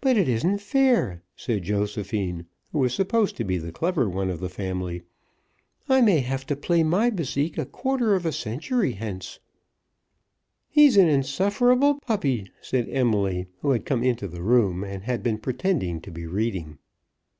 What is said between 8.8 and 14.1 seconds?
hence." "He's an insufferable puppy," said Emily, who had come